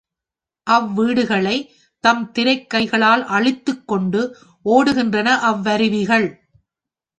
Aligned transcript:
அவ் 0.67 0.87
வீடுகளைத் 0.97 1.67
தம் 2.03 2.31
திரைக் 2.31 2.69
கைகளால் 2.69 3.23
அழித்துக்கொண்டு 3.27 4.21
ஓடுகின்றன 4.65 5.39
அவ் 5.39 5.61
வருவிகள். 5.61 6.27